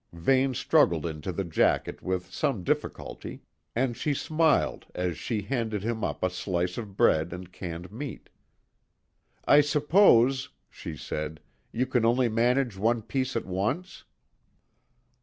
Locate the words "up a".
6.03-6.29